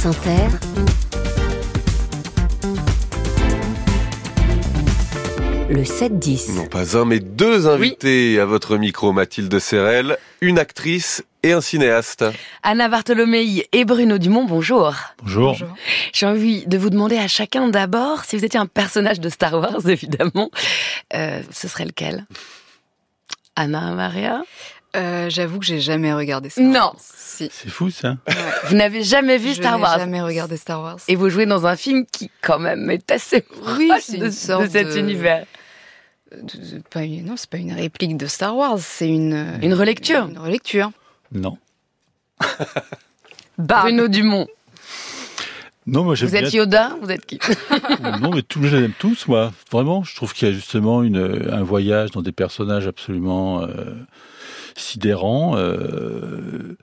[0.00, 0.48] France Inter,
[5.68, 6.54] le 7-10.
[6.54, 11.60] Non pas un, mais deux invités à votre micro, Mathilde Serrel, une actrice et un
[11.60, 12.24] cinéaste.
[12.62, 14.94] Anna Bartholomei et Bruno Dumont, bonjour.
[15.22, 15.58] Bonjour.
[16.14, 19.52] J'ai envie de vous demander à chacun d'abord, si vous étiez un personnage de Star
[19.52, 20.50] Wars, évidemment,
[21.14, 22.24] euh, ce serait lequel?
[23.54, 24.44] Anna Maria?
[24.96, 26.78] Euh, J'avoue que j'ai jamais regardé Star Non.
[26.80, 26.96] Wars.
[26.98, 27.48] Si.
[27.52, 28.16] C'est fou ça.
[28.28, 28.34] Ouais.
[28.68, 30.98] Vous n'avez jamais vu Je Star n'ai Wars jamais regardé Star Wars.
[31.08, 33.44] Et vous jouez dans un film qui, quand même, est assez
[33.78, 35.46] Oui, proche de, une sorte de cet de- univers.
[36.32, 39.74] De- de- pas une- non, c'est pas une réplique de Star Wars, c'est une Une
[39.74, 40.26] relecture.
[40.26, 40.90] Une relecture.
[41.32, 41.56] Non.
[43.58, 44.46] Bruno Dumont.
[45.86, 46.60] Non, moi Vous êtes bien.
[46.60, 47.38] Yoda Vous êtes qui
[48.20, 49.52] Non, mais tous, je les aime tous, moi.
[49.72, 53.94] Vraiment, je trouve qu'il y a justement une, un voyage dans des personnages absolument euh,
[54.76, 55.56] sidérants.
[55.56, 56.76] euh,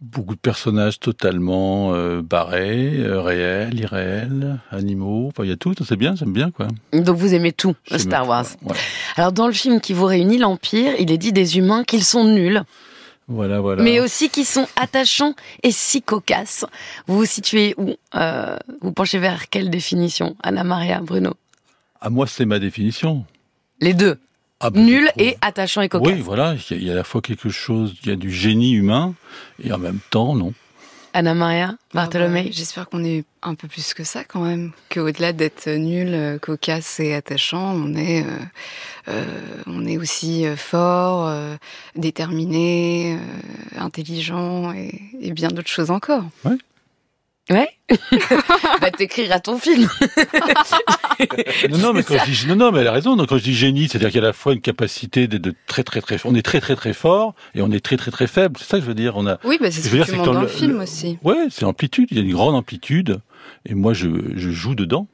[0.00, 5.28] beaucoup de personnages totalement euh, barrés, euh, réels, irréels, animaux.
[5.28, 5.74] Enfin, il y a tout.
[5.86, 6.66] C'est bien, j'aime bien, quoi.
[6.92, 8.46] Donc vous aimez tout, Star tout, Wars.
[8.64, 8.76] ouais.
[9.16, 12.24] Alors dans le film qui vous réunit, l'Empire, il est dit des humains qu'ils sont
[12.24, 12.62] nuls.
[13.28, 13.80] Voilà, voilà.
[13.84, 16.66] mais aussi qui sont attachants et si cocasses.
[17.06, 21.34] Vous vous situez où Euh, Vous penchez vers quelle définition Anna Maria, Bruno?
[22.00, 23.24] À moi, c'est ma définition.
[23.80, 24.18] Les deux.
[24.62, 26.14] Ah, ben, je Nul et attachant et cocasse.
[26.14, 26.54] Oui, voilà.
[26.70, 28.30] Il y, a, il y a à la fois quelque chose, il y a du
[28.30, 29.14] génie humain,
[29.62, 30.52] et en même temps, non.
[31.14, 32.44] Anna Maria, Ah Bartholomé.
[32.44, 34.72] bah, J'espère qu'on est un peu plus que ça quand même.
[34.88, 38.28] Qu'au-delà d'être nul, euh, cocasse et attachant, on est, euh,
[39.08, 39.24] euh,
[39.66, 41.54] on est aussi fort, euh,
[41.96, 46.24] déterminé, euh, intelligent et, et bien d'autres choses encore.
[46.46, 46.56] Ouais
[48.80, 49.88] Va t'écrire à ton film.
[51.70, 53.14] Non, non, mais quand je dis, non, non, mais elle a raison.
[53.14, 55.38] Donc, quand je dis génie, c'est-à-dire qu'il y a à la fois une capacité de,
[55.38, 58.10] de très, très, très, on est très, très, très fort et on est très, très,
[58.10, 58.56] très faible.
[58.58, 59.16] C'est ça que je veux dire.
[59.16, 60.82] On a, Oui, bah, c'est Je ce veux dire, que tu dans le film le-
[60.82, 61.18] aussi.
[61.22, 62.08] ouais, c'est l'amplitude.
[62.10, 63.20] Il y a une grande amplitude.
[63.66, 65.06] Et moi, je, je joue dedans.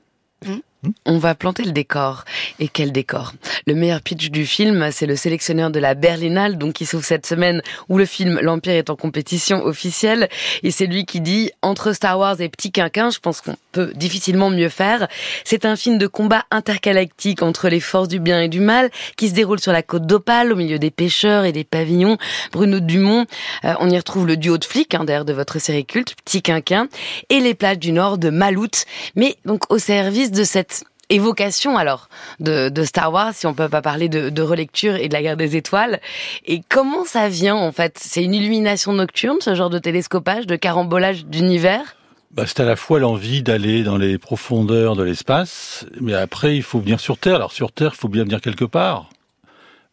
[1.05, 2.25] On va planter le décor.
[2.61, 3.33] Et quel décor?
[3.67, 7.27] Le meilleur pitch du film, c'est le sélectionneur de la Berlinale, donc qui s'ouvre cette
[7.27, 10.29] semaine où le film L'Empire est en compétition officielle.
[10.63, 13.93] Et c'est lui qui dit entre Star Wars et Petit Quinquin, je pense qu'on peut
[13.97, 15.09] difficilement mieux faire.
[15.45, 19.29] C'est un film de combat intergalactique entre les forces du bien et du mal qui
[19.29, 22.19] se déroule sur la côte d'Opale, au milieu des pêcheurs et des pavillons.
[22.53, 23.27] Bruno Dumont,
[23.65, 26.43] euh, on y retrouve le duo de flics, hein, d'ailleurs de votre série culte, Petit
[26.43, 26.89] Quinquin,
[27.31, 28.85] et les plages du nord de Malout,
[29.17, 30.78] mais donc au service de cette
[31.11, 32.09] évocation alors
[32.41, 35.57] de, Star Wars, si on peut pas parler de, relecture et de la guerre des
[35.57, 36.01] étoiles.
[36.47, 37.99] Et comment ça vient en fait?
[38.01, 41.97] C'est une illumination nocturne, ce genre de télescopage, de carambolage d'univers?
[42.31, 46.63] Bah, c'est à la fois l'envie d'aller dans les profondeurs de l'espace, mais après, il
[46.63, 47.37] faut venir sur Terre.
[47.37, 49.09] Alors, sur Terre, il faut bien venir quelque part.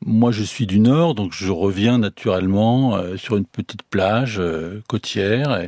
[0.05, 4.83] Moi, je suis du Nord, donc je reviens naturellement euh, sur une petite plage euh,
[4.87, 5.65] côtière,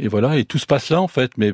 [0.00, 1.32] et, voilà, et tout se passe là, en fait.
[1.36, 1.52] Mais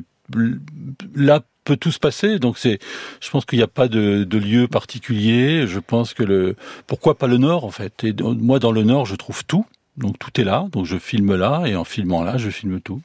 [1.13, 2.79] là peut tout se passer, donc c'est,
[3.19, 5.67] je pense qu'il n'y a pas de, de lieu particulier.
[5.67, 6.55] Je pense que le,
[6.87, 8.03] pourquoi pas le Nord, en fait.
[8.03, 9.65] Et moi, dans le Nord, je trouve tout.
[9.97, 13.01] Donc tout est là, donc je filme là, et en filmant là, je filme tout.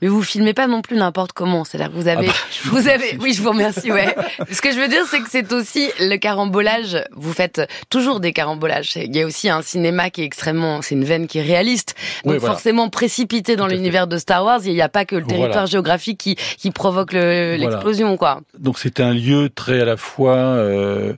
[0.00, 1.64] Mais vous filmez pas non plus n'importe comment.
[1.64, 3.90] C'est-à-dire que vous avez, Ah bah, je vous vous avez, oui, je vous remercie.
[3.90, 4.14] Ouais.
[4.52, 6.96] Ce que je veux dire, c'est que c'est aussi le carambolage.
[7.16, 8.94] Vous faites toujours des carambolages.
[8.96, 11.96] Il y a aussi un cinéma qui est extrêmement, c'est une veine qui est réaliste.
[12.24, 12.54] Donc Oui, voilà.
[12.54, 14.60] forcément précipité dans l'univers de Star Wars.
[14.64, 15.38] Il n'y a pas que le Voilà.
[15.38, 17.56] territoire géographique qui qui provoque le- Voilà.
[17.56, 18.42] l'explosion, quoi.
[18.58, 21.14] Donc c'est un lieu très à la fois euh,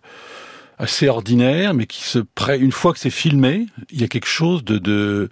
[0.81, 2.61] assez ordinaire, mais qui se prête.
[2.61, 5.31] Une fois que c'est filmé, il y a quelque chose de, de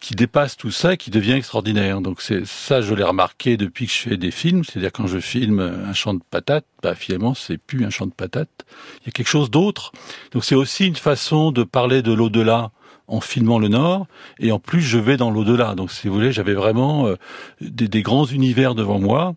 [0.00, 2.00] qui dépasse tout ça et qui devient extraordinaire.
[2.00, 4.64] Donc c'est ça, je l'ai remarqué depuis que je fais des films.
[4.64, 8.12] C'est-à-dire quand je filme un champ de patates, bah finalement c'est plus un champ de
[8.12, 8.66] patates.
[9.02, 9.92] Il y a quelque chose d'autre.
[10.32, 12.70] Donc c'est aussi une façon de parler de l'au-delà
[13.06, 14.06] en filmant le Nord,
[14.38, 15.74] et en plus je vais dans l'au-delà.
[15.74, 17.16] Donc si vous voulez, j'avais vraiment euh,
[17.62, 19.34] des, des grands univers devant moi,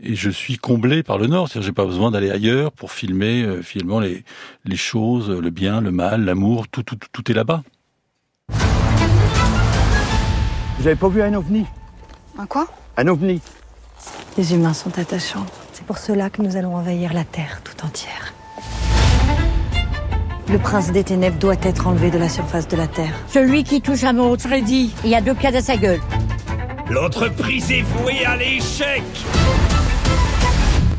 [0.00, 1.48] et je suis comblé par le Nord.
[1.48, 4.24] C'est-à-dire, j'ai pas besoin d'aller ailleurs pour filmer euh, finalement les
[4.64, 7.62] les choses, le bien, le mal, l'amour, tout tout tout, tout est là-bas.
[10.78, 11.66] Vous avez pas vu un ovni?
[12.38, 12.68] Un quoi?
[12.96, 13.40] Un ovni
[14.36, 15.46] Les humains sont attachants.
[15.72, 18.32] C'est pour cela que nous allons envahir la Terre tout entière.
[20.50, 23.12] Le prince des ténèbres doit être enlevé de la surface de la Terre.
[23.28, 26.00] Celui qui touche à mon Freddy, il y a deux pieds à sa gueule.
[26.88, 29.02] L'entreprise est vouée à l'échec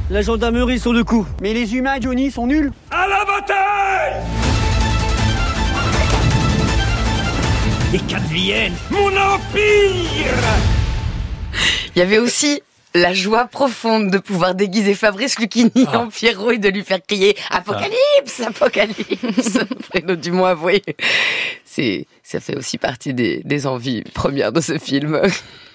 [0.10, 1.26] La gendarmerie sur le coup.
[1.42, 4.16] Mais les humains, Johnny, sont nuls À la bataille
[7.94, 10.34] Et qu'advienne mon empire
[11.96, 12.62] Il y avait aussi
[12.96, 16.00] la joie profonde de pouvoir déguiser Fabrice Lucchini Ah.
[16.00, 19.60] en Pierrot et de lui faire crier Apocalypse, Apocalypse.
[19.92, 20.82] Bruno Dumont avoué.
[21.80, 25.20] C'est ça fait aussi partie des, des envies premières de ce film.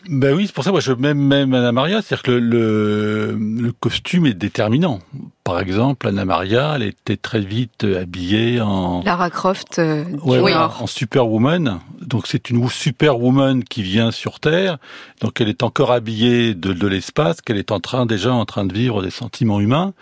[0.07, 3.73] Ben oui, c'est pour ça moi je même même Anna Maria, c'est-à-dire que le, le,
[3.73, 4.99] costume est déterminant.
[5.45, 10.87] Par exemple, Anna Maria, elle était très vite habillée en Lara Croft euh, ouais, en
[10.87, 11.81] superwoman.
[12.03, 14.77] Donc c'est une superwoman qui vient sur Terre.
[15.23, 18.67] Donc elle est encore habillée de, de l'espace, qu'elle est en train déjà en train
[18.67, 19.95] de vivre des sentiments humains.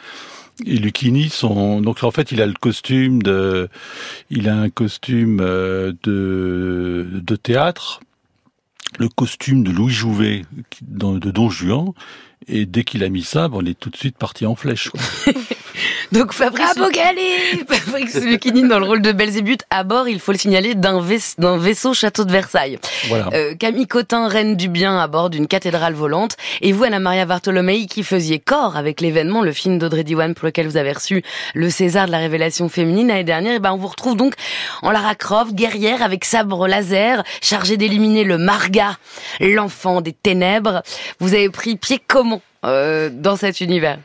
[0.67, 3.69] Et Lucchini, son donc en fait, il a le costume de,
[4.31, 8.01] il a un costume euh, de de théâtre
[8.99, 10.43] le costume de Louis Jouvet
[10.83, 11.93] de Don Juan.
[12.49, 14.91] Et dès qu'il a mis ça, bon, on est tout de suite parti en flèche.
[16.13, 16.75] Donc Fabrice,
[17.69, 21.95] Fabrice Lucchini dans le rôle de Belzébuth à bord, il faut le signaler, d'un vaisseau
[21.95, 22.79] château de Versailles.
[23.09, 23.29] Voilà.
[23.33, 26.37] Euh, Camille Cotin, reine du bien à bord d'une cathédrale volante.
[26.61, 30.47] Et vous, Anna Maria Bartolomei, qui faisiez corps avec l'événement, le film d'Audrey Diwan pour
[30.47, 31.23] lequel vous avez reçu
[31.55, 34.35] le César de la révélation féminine l'année dernière, et ben on vous retrouve donc
[34.83, 38.99] en Lara Croft, guerrière avec sabre laser, chargée d'éliminer le Marga,
[39.41, 40.83] l'enfant des ténèbres.
[41.21, 43.99] Vous avez pris pied comment euh, dans cet univers?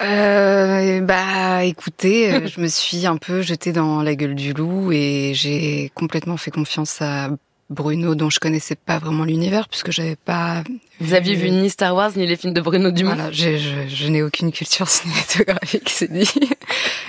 [0.00, 4.92] Euh, bah écoutez, euh, je me suis un peu jetée dans la gueule du loup
[4.92, 7.30] et j'ai complètement fait confiance à
[7.70, 10.62] Bruno dont je connaissais pas vraiment l'univers puisque j'avais pas
[11.00, 13.88] vous aviez vu ni Star Wars ni les films de Bruno Dumont Voilà, je, je,
[13.88, 16.30] je n'ai aucune culture cinématographique, c'est dit.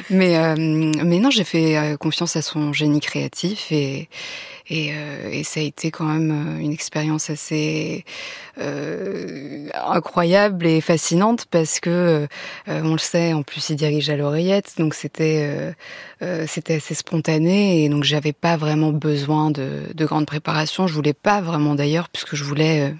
[0.09, 4.09] Mais euh, mais non, j'ai fait euh, confiance à son génie créatif et
[4.67, 8.05] et, euh, et ça a été quand même une expérience assez
[8.59, 12.27] euh, incroyable et fascinante parce que
[12.67, 15.73] on le sait, en plus il dirige à l'oreillette, donc c'était
[16.47, 20.87] c'était assez spontané et donc j'avais pas vraiment besoin de, de grande préparation.
[20.87, 22.93] Je voulais pas vraiment d'ailleurs puisque je voulais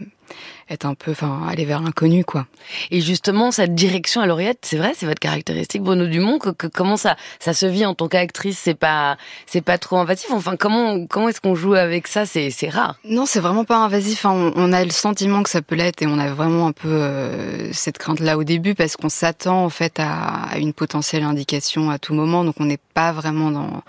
[0.69, 2.47] être un peu, enfin, aller vers l'inconnu, quoi.
[2.89, 6.39] Et justement, cette direction à l'oreillette, c'est vrai, c'est votre caractéristique, Bruno Dumont.
[6.39, 10.31] Que, comment ça, ça se vit en tant qu'actrice C'est pas, c'est pas trop invasif.
[10.31, 12.97] Enfin, comment, comment est-ce qu'on joue avec ça C'est, c'est rare.
[13.05, 14.25] Non, c'est vraiment pas invasif.
[14.25, 16.89] Enfin, on, a le sentiment que ça peut l'être, et on a vraiment un peu
[16.89, 21.91] euh, cette crainte-là au début parce qu'on s'attend en fait à, à, une potentielle indication
[21.91, 22.43] à tout moment.
[22.43, 23.83] Donc, on n'est pas vraiment dans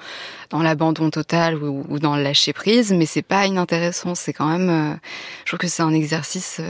[0.51, 4.15] dans l'abandon total ou, ou, dans le lâcher prise, mais c'est pas inintéressant.
[4.15, 4.95] C'est quand même, euh,
[5.45, 6.61] je trouve que c'est un exercice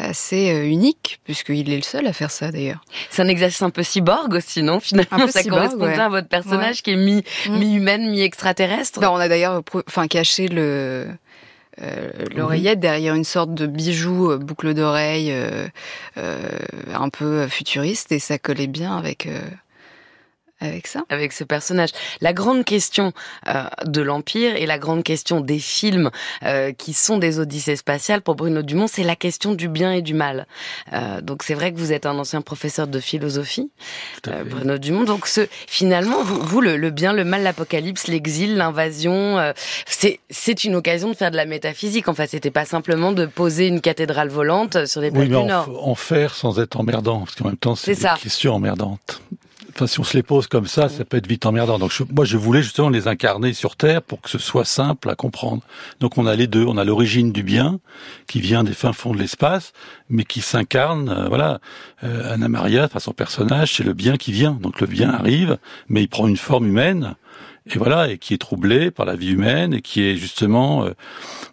[0.00, 2.80] assez euh, unique, puisqu'il est le seul à faire ça d'ailleurs.
[3.10, 6.28] C'est un exercice un peu cyborg aussi, non Finalement, ça cyborg, correspond bien à votre
[6.28, 7.58] personnage qui est mi, mm.
[7.58, 9.00] mi-humaine, mi-extraterrestre?
[9.00, 11.08] Ben, on a d'ailleurs enfin, caché le...
[11.82, 15.66] Euh, l'oreillette derrière une sorte de bijou boucle d'oreille euh,
[16.94, 19.26] un peu futuriste et ça collait bien avec
[20.60, 21.02] avec ça.
[21.08, 21.90] Avec ce personnage.
[22.20, 23.12] La grande question
[23.48, 26.10] euh, de l'Empire et la grande question des films
[26.44, 30.02] euh, qui sont des odyssées spatiales pour Bruno Dumont, c'est la question du bien et
[30.02, 30.46] du mal.
[30.92, 33.70] Euh, donc c'est vrai que vous êtes un ancien professeur de philosophie,
[34.28, 35.04] euh, Bruno Dumont.
[35.04, 39.52] Donc ce, finalement, vous, vous le, le, bien, le mal, l'apocalypse, l'exil, l'invasion, euh,
[39.86, 42.08] c'est c'est une occasion de faire de la métaphysique.
[42.08, 45.48] En fait, c'était pas simplement de poser une cathédrale volante sur les plaines oui, du
[45.48, 45.86] Nord.
[45.86, 49.20] En faire sans être emmerdant, parce qu'en même temps, c'est des questions emmerdantes
[49.74, 51.78] enfin, si on se les pose comme ça, ça peut être vite emmerdant.
[51.78, 55.14] Donc, moi, je voulais justement les incarner sur Terre pour que ce soit simple à
[55.14, 55.62] comprendre.
[56.00, 56.64] Donc, on a les deux.
[56.64, 57.80] On a l'origine du bien,
[58.26, 59.72] qui vient des fins fonds de l'espace,
[60.08, 61.60] mais qui s'incarne, euh, voilà.
[62.02, 64.52] Euh, Anna Maria, enfin, son personnage, c'est le bien qui vient.
[64.60, 67.14] Donc, le bien arrive, mais il prend une forme humaine
[67.66, 70.90] et voilà, et qui est troublé par la vie humaine et qui est justement euh,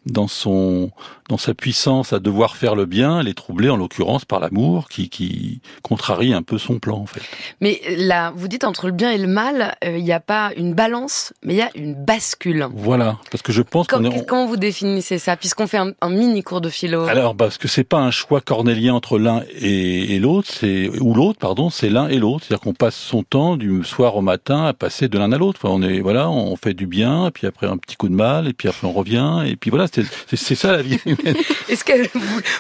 [0.06, 0.92] dans son
[1.32, 4.90] dans sa puissance à devoir faire le bien, elle est troublée en l'occurrence par l'amour
[4.90, 7.22] qui qui contrarie un peu son plan en fait.
[7.62, 10.52] Mais là, vous dites entre le bien et le mal, euh, il n'y a pas
[10.58, 12.68] une balance, mais il y a une bascule.
[12.76, 14.26] Voilà, parce que je pense qu'on est...
[14.26, 17.06] comment vous définissez ça puisqu'on fait un, un, mini cours de philo?
[17.06, 21.14] Alors parce que c'est pas un choix cornélien entre l'un et, et l'autre, c'est ou
[21.14, 24.66] l'autre pardon, c'est l'un et l'autre, c'est-à-dire qu'on passe son temps du soir au matin
[24.66, 25.62] à passer de l'un à l'autre.
[25.64, 28.16] Enfin, on est voilà, on fait du bien, et puis après un petit coup de
[28.16, 31.00] mal, et puis après on revient, et puis voilà, c'est ça la vie.
[31.70, 32.08] Est-ce que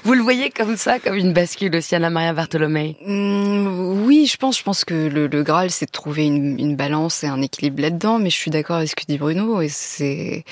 [0.03, 2.97] vous, le voyez comme ça, comme une bascule aussi, Anna Maria Bartholomé?
[3.05, 4.57] Mmh, Oui, je pense.
[4.57, 8.19] Je pense que le, Graal, c'est de trouver une, balance et un équilibre là-dedans.
[8.19, 10.43] Mais je suis d'accord avec ce que dit Bruno, et c'est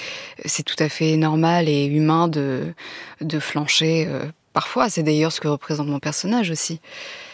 [0.46, 2.74] c'est tout à fait normal et humain de
[3.22, 4.08] de flancher.
[4.08, 6.80] Euh, parfois, c'est d'ailleurs ce que représente mon personnage aussi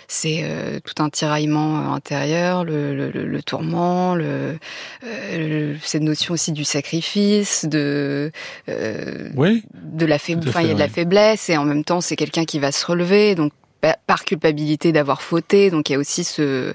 [0.08, 4.58] c'est euh, tout un tiraillement euh, intérieur, le, le, le tourment, le,
[5.04, 8.32] euh, cette notion aussi du sacrifice, de
[8.70, 10.50] euh, oui, de la faiblesse.
[10.50, 12.72] Enfin, il y a de la faiblesse et en même temps, c'est quelqu'un qui va
[12.72, 13.36] se relever.
[13.36, 13.52] Donc
[14.08, 15.70] par culpabilité d'avoir fauté.
[15.70, 16.74] Donc il y a aussi ce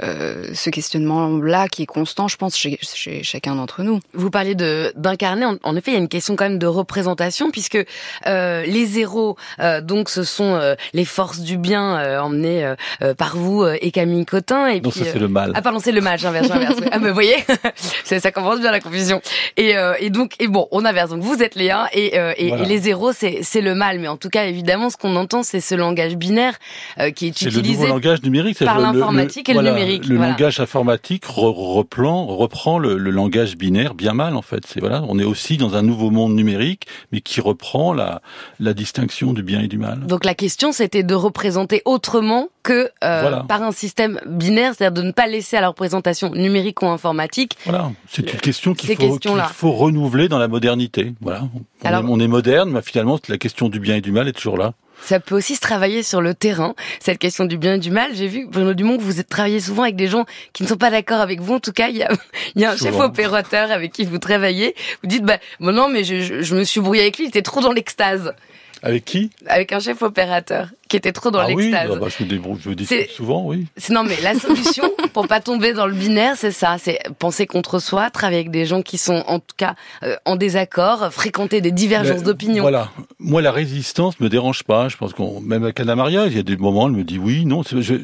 [0.00, 4.00] ce questionnement-là qui est constant, je pense, chez, chez chacun d'entre nous.
[4.14, 5.46] Vous parlez de d'incarner.
[5.62, 7.78] En, effet, il y a une question quand même de représentation, puisque
[8.26, 9.36] les zéros,
[9.82, 10.60] donc, ce sont
[10.92, 12.74] les forces du bien emmenées
[13.16, 14.66] par vous et Camille Cotin.
[14.68, 15.52] Et non, puis, ça c'est le mal.
[15.54, 16.18] Ah pardon, c'est le mal.
[16.18, 16.76] J'inverse, j'inverse.
[16.92, 17.36] ah, mais vous voyez,
[18.04, 19.20] ça commence bien la confusion.
[19.56, 21.10] Et, et donc, et bon, on inverse.
[21.10, 23.98] Donc, vous êtes les 1 et, et, et les zéros, c'est le mal.
[23.98, 26.54] Mais en tout cas, évidemment, ce qu'on entend, c'est ce langage binaire
[26.98, 29.81] euh, qui est, utilisé le nouveau langage numérique, par l'informatique et le numérique.
[29.86, 34.64] Le langage informatique reprend, reprend le, langage binaire bien mal en fait.
[34.66, 38.22] C'est voilà, on est aussi dans un nouveau monde numérique, mais qui reprend la,
[38.60, 40.00] la distinction du bien et du mal.
[40.06, 45.06] Donc la question, c'était de représenter autrement que euh, par un système binaire, c'est-à-dire de
[45.06, 47.56] ne pas laisser à la représentation numérique ou informatique.
[47.64, 49.18] Voilà, c'est une question qu'il faut,
[49.52, 51.12] faut renouveler dans la modernité.
[51.20, 51.48] Voilà,
[51.84, 54.32] on, est, on est moderne, mais finalement la question du bien et du mal est
[54.32, 54.74] toujours là.
[55.04, 58.14] Ça peut aussi se travailler sur le terrain, cette question du bien et du mal.
[58.14, 60.76] J'ai vu, Bruno Dumont, que vous êtes travaillé souvent avec des gens qui ne sont
[60.76, 61.54] pas d'accord avec vous.
[61.54, 62.10] En tout cas, il y a,
[62.54, 64.74] il y a un chef opérateur avec qui vous travaillez.
[65.02, 67.42] Vous dites, bah, bon non, mais je, je me suis brouillé avec lui, il était
[67.42, 68.34] trop dans l'extase.
[68.82, 69.30] Avec qui?
[69.46, 71.88] Avec un chef opérateur qui était trop dans ah l'extase.
[71.90, 73.66] Oui, bah, je, débrouille, je dis souvent, oui.
[73.88, 77.78] Non, mais la solution pour pas tomber dans le binaire, c'est ça, c'est penser contre
[77.78, 81.70] soi, travailler avec des gens qui sont en tout cas euh, en désaccord, fréquenter des
[81.70, 82.62] divergences d'opinion.
[82.62, 82.90] Voilà.
[83.18, 84.88] Moi, la résistance me dérange pas.
[84.88, 87.18] Je pense qu'on même avec Anna Maria, il y a des moments, elle me dit
[87.18, 87.62] oui, non.
[87.62, 87.94] Je,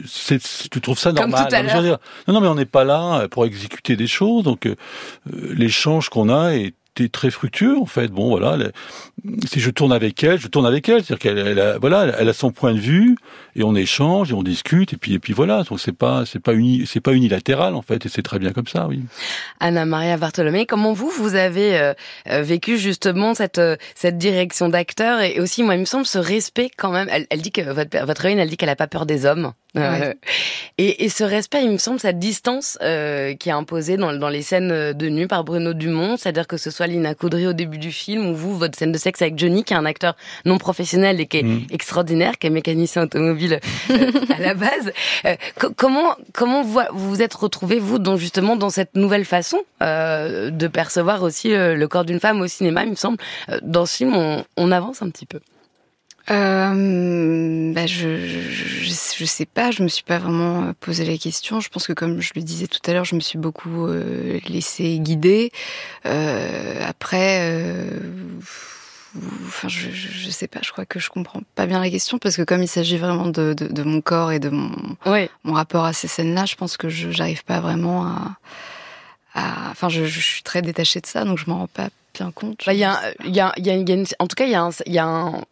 [0.71, 3.45] tu trouves ça normal Comme tout à non, non, mais on n'est pas là pour
[3.45, 4.45] exécuter des choses.
[4.45, 4.77] Donc, euh,
[5.27, 6.73] l'échange qu'on a est
[7.07, 8.09] très fructueux en fait.
[8.09, 8.59] Bon voilà,
[9.47, 12.29] si je tourne avec elle, je tourne avec elle, c'est-à-dire qu'elle elle a, voilà, elle
[12.29, 13.17] a son point de vue
[13.55, 15.63] et on échange et on discute et puis et puis voilà.
[15.63, 18.53] Donc c'est pas c'est pas uni, c'est pas unilatéral en fait et c'est très bien
[18.53, 19.03] comme ça, oui.
[19.61, 21.95] Anna Maria Bartholomé, comment vous vous avez euh,
[22.29, 26.19] euh, vécu justement cette euh, cette direction d'acteur et aussi moi il me semble ce
[26.19, 27.09] respect quand même.
[27.11, 29.53] Elle, elle dit que votre votre héroïne, elle dit qu'elle a pas peur des hommes.
[30.79, 34.29] Et, et, ce respect, il me semble, cette distance euh, qui est imposée dans, dans,
[34.29, 37.79] les scènes de nu par Bruno Dumont, c'est-à-dire que ce soit Lina Coudry au début
[37.79, 40.59] du film, ou vous, votre scène de sexe avec Johnny, qui est un acteur non
[40.59, 41.67] professionnel et qui est mm.
[41.71, 44.93] extraordinaire, qui est mécanicien automobile euh, à la base.
[45.77, 51.23] comment comment vous vous êtes retrouvé vous, dans, justement, dans cette nouvelle façon de percevoir
[51.23, 53.19] aussi le corps d'une femme au cinéma, il me semble.
[53.63, 55.41] Dans ce film, on, on avance un petit peu
[56.31, 61.17] euh, bah je, je, je, sais pas, je me suis pas vraiment euh, posé la
[61.17, 61.61] question.
[61.61, 64.39] Je pense que comme je le disais tout à l'heure, je me suis beaucoup euh,
[64.47, 65.51] laissé guider.
[66.05, 67.99] Euh, après, euh,
[69.47, 72.37] enfin, je, je, sais pas, je crois que je comprends pas bien la question parce
[72.37, 74.71] que comme il s'agit vraiment de, de, de, mon corps et de mon,
[75.45, 78.37] mon rapport à ces scènes-là, je pense que je j'arrive pas vraiment à,
[79.35, 81.89] à enfin, je, je, suis très détachée de ça, donc je m'en rends pas
[82.35, 82.63] compte.
[82.67, 84.63] Bah, il y, a, y, a, y, a une, en tout cas, il y a,
[84.63, 85.43] un, y a un,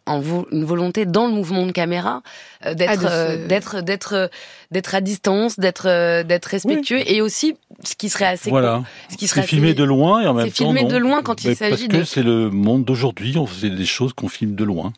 [0.51, 2.21] une volonté dans le mouvement de caméra
[2.65, 4.27] euh, d'être, ah, euh, d'être, d'être, euh,
[4.71, 8.49] d'être à distance, d'être, d'être respectueux et aussi ce qui serait assez.
[8.49, 8.83] Voilà.
[9.09, 10.51] Ce qui serait filmé de loin et en même temps.
[10.55, 11.97] C'est filmé de loin quand il s'agit de.
[11.97, 13.37] Parce que c'est le monde d'aujourd'hui.
[13.37, 14.93] On faisait des choses qu'on filme de loin.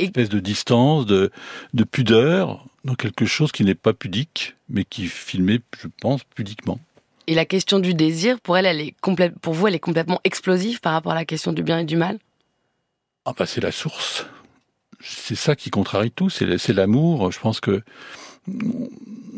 [0.00, 1.30] Une espèce de distance, de,
[1.74, 6.78] de pudeur dans quelque chose qui n'est pas pudique, mais qui filmé, je pense, pudiquement.
[7.28, 8.94] Et la question du désir, pour elle, elle est
[9.42, 11.98] pour vous, elle est complètement explosive par rapport à la question du bien et du
[11.98, 12.18] mal?
[13.26, 14.24] Ah bah c'est la source.
[15.02, 17.30] C'est ça qui contrarie tout, c'est l'amour.
[17.30, 17.82] Je pense que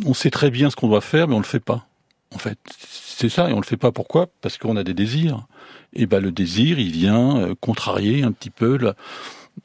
[0.06, 1.84] on sait très bien ce qu'on doit faire, mais on le fait pas.
[2.32, 3.90] En fait, c'est ça, et on le fait pas.
[3.90, 4.28] Pourquoi?
[4.40, 5.48] Parce qu'on a des désirs.
[5.92, 8.78] Et ben le désir, il vient euh, contrarier un petit peu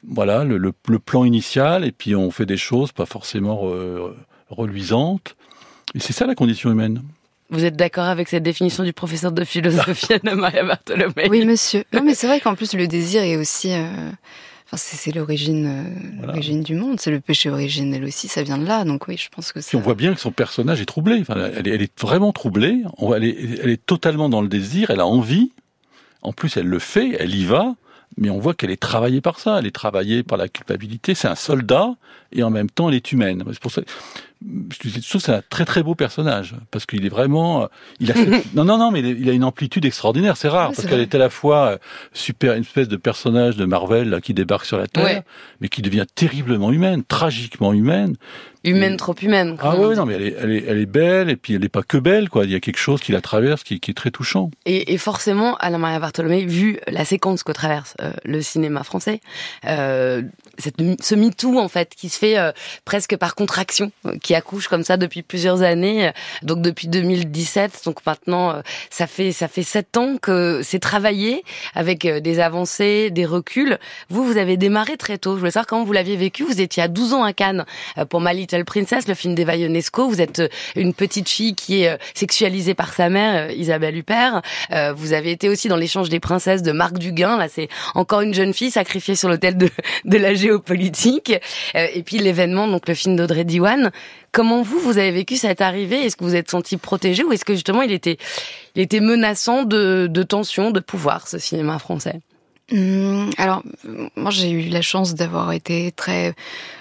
[0.04, 3.70] voilà le, le, plan initial, et puis on fait des choses pas forcément
[4.50, 5.36] reluisantes.
[5.94, 7.04] Et c'est ça la condition humaine.
[7.50, 11.84] Vous êtes d'accord avec cette définition du professeur de philosophie Anna Maria Bartolomé Oui, monsieur.
[11.92, 13.72] Non, mais c'est vrai qu'en plus, le désir est aussi.
[13.72, 14.10] Euh,
[14.66, 16.98] enfin, c'est l'origine, euh, l'origine du monde.
[16.98, 18.26] C'est le péché originel aussi.
[18.28, 18.84] Ça vient de là.
[18.84, 19.60] Donc oui, je pense que.
[19.60, 19.76] Ça...
[19.76, 21.20] on voit bien que son personnage est troublé.
[21.20, 22.82] Enfin, elle, est, elle est vraiment troublée.
[23.14, 24.90] Elle est, elle est totalement dans le désir.
[24.90, 25.52] Elle a envie.
[26.22, 27.16] En plus, elle le fait.
[27.20, 27.74] Elle y va
[28.16, 31.14] mais on voit qu'elle est travaillée par ça, elle est travaillée par la culpabilité.
[31.14, 31.94] C'est un soldat
[32.32, 33.44] et en même temps elle est humaine.
[33.52, 33.82] C'est pour ça,
[34.42, 37.66] je trouve c'est un très très beau personnage parce qu'il est vraiment, euh,
[38.00, 38.14] il a
[38.54, 40.36] non non non mais il a une amplitude extraordinaire.
[40.36, 41.78] C'est rare parce qu'elle est à la fois euh,
[42.12, 45.22] super une espèce de personnage de Marvel qui débarque sur la terre,
[45.60, 48.16] mais qui devient terriblement humaine, tragiquement humaine.
[48.66, 49.56] Humaine, trop humaine.
[49.60, 51.68] Ah oui, non, mais elle est, elle, est, elle est belle, et puis elle n'est
[51.68, 52.44] pas que belle, quoi.
[52.44, 54.50] Il y a quelque chose qui la traverse, qui, qui est très touchant.
[54.64, 59.20] Et, et forcément, Alain Maria Bartholomé, vu la séquence que traverse euh, le cinéma français,
[59.66, 60.22] euh,
[60.58, 62.50] cette, ce MeToo en fait qui se fait euh,
[62.84, 63.92] presque par contraction,
[64.26, 66.10] qui accouche comme ça depuis plusieurs années,
[66.42, 67.82] donc depuis 2017.
[67.84, 73.24] Donc maintenant, ça fait ça fait sept ans que c'est travaillé avec des avancées, des
[73.24, 73.78] reculs.
[74.10, 75.34] Vous, vous avez démarré très tôt.
[75.34, 76.42] Je voulais savoir comment vous l'aviez vécu.
[76.42, 77.64] Vous étiez à 12 ans à Cannes
[78.10, 80.08] pour My Little Princess, le film d'Eva Ionesco.
[80.08, 80.42] Vous êtes
[80.74, 84.42] une petite fille qui est sexualisée par sa mère, Isabelle Huppert.
[84.96, 87.38] Vous avez été aussi dans l'échange des princesses de Marc Duguin.
[87.38, 89.70] Là, c'est encore une jeune fille sacrifiée sur l'autel de,
[90.04, 91.32] de la géopolitique.
[91.74, 93.90] Euh, et puis l'événement, donc le film d'Audrey Diwan.
[94.36, 96.04] Comment vous, vous avez vécu cette arrivée?
[96.04, 98.18] Est-ce que vous êtes senti protégé ou est-ce que justement il était,
[99.00, 102.20] menaçant de, tension, de pouvoir, ce cinéma français?
[102.70, 103.62] Hum, alors,
[104.14, 106.34] moi j'ai eu la chance d'avoir été très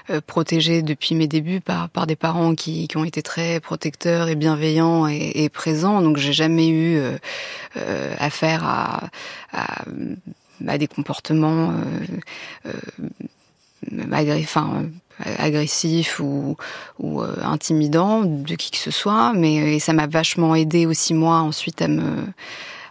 [0.09, 4.35] euh, protégée depuis mes débuts par, par des parents qui, ont été très protecteurs et
[4.35, 6.01] bienveillants et, présents.
[6.01, 7.17] Donc j'ai jamais eu euh,
[7.77, 9.09] euh affaire à,
[10.59, 11.73] des comportements
[13.91, 14.85] enfin,
[15.19, 16.57] agressifs ou,
[16.99, 21.37] ou euh, intimidants de qui que ce soit, mais ça m'a vachement aidé aussi moi
[21.37, 22.25] ensuite à me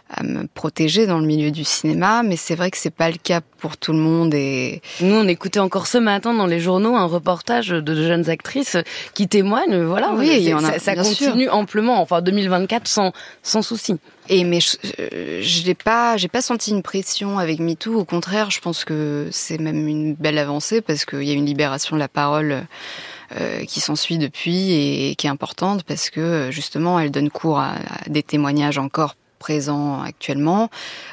[0.09, 3.17] à me protéger dans le milieu du cinéma, mais c'est vrai que c'est pas le
[3.17, 4.33] cas pour tout le monde.
[4.35, 8.77] Et nous, on écoutait encore ce matin dans les journaux un reportage de jeunes actrices
[9.15, 9.83] qui témoignent.
[9.83, 12.01] Voilà, oui, ça, ça continue amplement.
[12.01, 13.95] Enfin, 2024 sans sans souci.
[14.29, 14.77] Et mais je,
[15.41, 17.99] je n'ai pas, j'ai pas senti une pression avec MeToo.
[17.99, 21.45] Au contraire, je pense que c'est même une belle avancée parce qu'il y a une
[21.45, 22.65] libération de la parole.
[23.41, 27.73] Euh, qui s'ensuit depuis et qui est importante parce que justement elle donne cours à
[28.05, 30.69] des témoignages encore présents actuellement,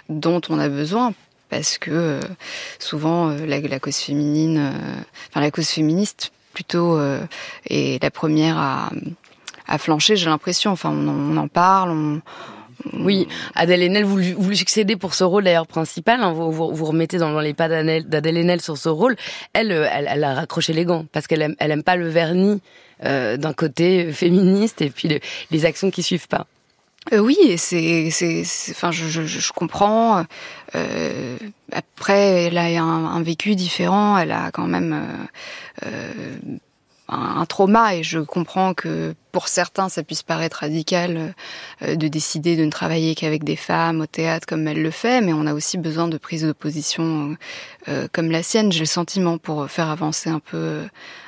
[0.09, 1.13] dont on a besoin
[1.53, 2.21] parce que euh,
[2.79, 6.99] souvent euh, la, cause féminine, euh, enfin la cause féministe plutôt
[7.71, 8.91] est la première à,
[9.67, 10.17] à flancher.
[10.17, 10.71] J'ai l'impression.
[10.71, 12.21] Enfin, on, en parle.
[12.93, 16.23] oui, Adèle Haenel, vous, vous lui succédez pour ce rôle d'ailleurs principal.
[16.23, 19.17] Hein, vous, vous, remettez dans les pas d'Adèle Haenel sur ce rôle.
[19.55, 22.61] Elle, elle, elle, a raccroché les gants parce qu'elle aime, elle aime pas le vernis
[23.03, 26.47] d'un côté féministe et puis les actions qui suivent pas.
[27.13, 30.25] Euh, oui, c'est, c'est, enfin, je, je, je comprends.
[30.77, 31.37] Euh,
[31.73, 34.17] après, elle a un, un, vécu différent.
[34.17, 34.93] Elle a quand même
[35.85, 36.59] euh, euh
[37.13, 41.35] un, trauma, et je comprends que pour certains, ça puisse paraître radical
[41.83, 45.21] euh, de décider de ne travailler qu'avec des femmes au théâtre comme elle le fait,
[45.21, 47.37] mais on a aussi besoin de prises de position
[47.89, 48.73] euh, comme la sienne.
[48.73, 50.83] J'ai le sentiment pour faire avancer un peu,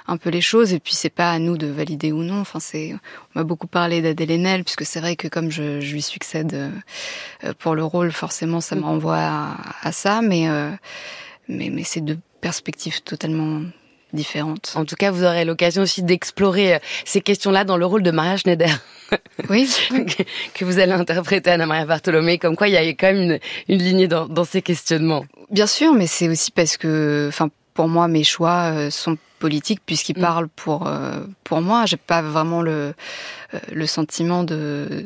[0.06, 0.72] un peu les choses.
[0.72, 2.40] Et puis c'est pas à nous de valider ou non.
[2.40, 2.94] Enfin, c'est,
[3.34, 6.54] on m'a beaucoup parlé d'Adèle Haenel, puisque c'est vrai que comme je, je lui succède
[6.54, 10.20] euh, pour le rôle, forcément, ça me renvoie à, à ça.
[10.22, 10.46] Mais,
[11.48, 13.62] mais, mais c'est deux perspectives totalement
[14.14, 14.72] différentes.
[14.76, 18.10] En tout cas, vous aurez l'occasion aussi d'explorer euh, ces questions-là dans le rôle de
[18.10, 18.70] Maria Schneider.
[19.50, 19.68] Oui.
[20.54, 23.38] que vous allez interpréter Anna Maria Bartholomé, comme quoi il y a quand même une,
[23.68, 25.24] une lignée dans, dans, ces questionnements.
[25.50, 29.82] Bien sûr, mais c'est aussi parce que, enfin, pour moi, mes choix euh, sont politiques
[29.84, 30.22] puisqu'ils mm.
[30.22, 31.84] parlent pour euh, pour moi.
[31.86, 32.94] J'ai pas vraiment le
[33.70, 35.04] le sentiment de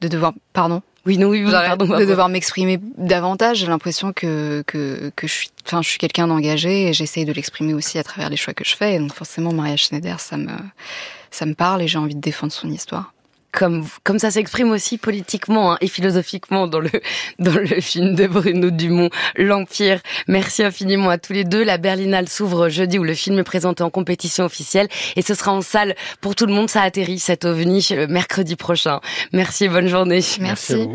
[0.00, 3.58] de devoir, pardon, oui, non, oui, pardon, de devoir m'exprimer davantage.
[3.58, 7.32] J'ai l'impression que, que, que je suis, enfin, je suis quelqu'un d'engagé et j'essaye de
[7.32, 8.98] l'exprimer aussi à travers les choix que je fais.
[8.98, 10.52] donc, forcément, Maria Schneider, ça me,
[11.30, 13.12] ça me parle et j'ai envie de défendre son histoire
[13.52, 16.90] comme comme ça s'exprime aussi politiquement hein, et philosophiquement dans le
[17.38, 20.00] dans le film de Bruno Dumont, L'Empire.
[20.26, 21.64] Merci infiniment à tous les deux.
[21.64, 25.52] La Berlinale s'ouvre jeudi où le film est présenté en compétition officielle et ce sera
[25.52, 26.68] en salle pour tout le monde.
[26.68, 29.00] Ça atterrit cet ovni mercredi prochain.
[29.32, 30.20] Merci, bonne journée.
[30.40, 30.88] Merci.